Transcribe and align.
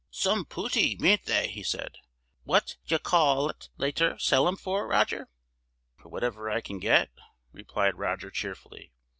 "Some 0.09 0.45
pooty, 0.45 0.95
be 0.95 1.13
n't 1.13 1.25
they?" 1.25 1.47
he 1.49 1.61
said. 1.61 1.99
"What 2.43 2.77
d'ye 2.87 2.97
cal'late 2.97 3.69
ter 3.93 4.17
sell 4.17 4.47
'em 4.47 4.55
for, 4.55 4.87
Roger?" 4.87 5.27
"For 6.01 6.09
whatever 6.09 6.49
I 6.49 6.59
can 6.59 6.79
get," 6.79 7.11
replied 7.51 7.99
Roger, 7.99 8.31
cheerfully. 8.31 8.91